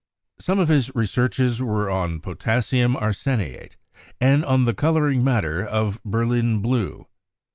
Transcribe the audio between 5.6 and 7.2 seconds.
of Berlin blue.